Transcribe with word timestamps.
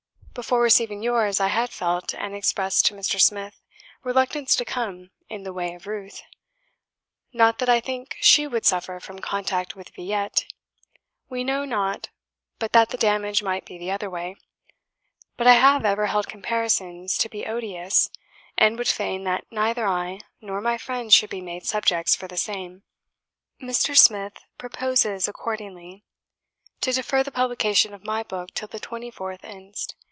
Before 0.33 0.61
receiving 0.61 1.03
yours, 1.03 1.41
I 1.41 1.49
had 1.49 1.71
felt, 1.71 2.13
and 2.15 2.33
expressed 2.33 2.85
to 2.85 2.93
Mr. 2.93 3.19
Smith, 3.19 3.61
reluctance 4.01 4.55
to 4.55 4.63
come 4.63 5.11
in 5.27 5.43
the 5.43 5.51
way 5.51 5.73
of 5.75 5.85
'Ruth;' 5.85 6.21
not 7.33 7.59
that 7.59 7.67
I 7.67 7.81
think 7.81 8.15
SHE 8.21 8.47
would 8.47 8.65
suffer 8.65 9.01
from 9.01 9.19
contact 9.19 9.75
with 9.75 9.89
'Villette' 9.89 10.45
we 11.27 11.43
know 11.43 11.65
not 11.65 12.07
but 12.59 12.71
that 12.71 12.89
the 12.91 12.97
damage 12.97 13.43
might 13.43 13.65
be 13.65 13.77
the 13.77 13.91
other 13.91 14.09
way; 14.09 14.37
but 15.35 15.47
I 15.47 15.55
have 15.55 15.83
ever 15.83 16.05
held 16.05 16.29
comparisons 16.29 17.17
to 17.17 17.27
be 17.27 17.45
odious, 17.45 18.09
and 18.57 18.77
would 18.77 18.87
fain 18.87 19.25
that 19.25 19.43
neither 19.51 19.85
I 19.85 20.21
nor 20.39 20.61
my 20.61 20.77
friends 20.77 21.13
should 21.13 21.29
be 21.29 21.41
made 21.41 21.65
subjects 21.65 22.15
for 22.15 22.29
the 22.29 22.37
same. 22.37 22.83
Mr. 23.61 23.97
Smith 23.97 24.37
proposes, 24.57 25.27
accordingly, 25.27 26.05
to 26.79 26.93
defer 26.93 27.21
the 27.21 27.31
publication 27.31 27.93
of 27.93 28.05
my 28.05 28.23
book 28.23 28.53
till 28.53 28.69
the 28.69 28.79
24th 28.79 29.43
inst. 29.43 29.93